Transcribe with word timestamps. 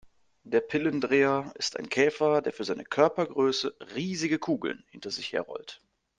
Der 0.41 0.61
Pillendreher 0.61 1.51
ist 1.59 1.77
ein 1.77 1.87
Käfer, 1.87 2.41
der 2.41 2.53
für 2.53 2.63
seine 2.63 2.83
Körpergröße 2.85 3.75
riesige 3.93 4.39
Kugeln 4.39 4.83
hinter 4.89 5.11
sich 5.11 5.31
her 5.31 5.41
rollt. 5.41 5.79